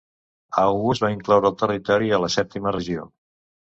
August 0.61 1.03
va 1.03 1.11
incloure 1.15 1.49
el 1.51 1.59
territori 1.59 2.11
a 2.15 2.21
la 2.25 2.31
sèptima 2.37 2.77
regió. 2.79 3.05